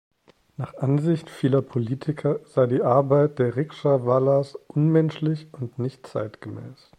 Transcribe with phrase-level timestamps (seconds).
[0.57, 6.89] Nach Ansicht vieler Politiker sei die Arbeit der Rikscha-Wallahs unmenschlich und nicht zeitgemäß.